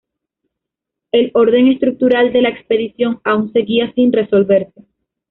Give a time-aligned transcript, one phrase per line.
[1.11, 4.81] El orden estructural de la expedición aún seguía sin resolverse.